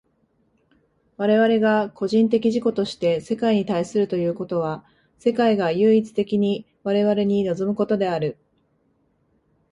[1.17, 4.83] 我々が個人的自己として世界に対するということは、
[5.19, 8.35] 世界が唯一的に我々に臨むことである。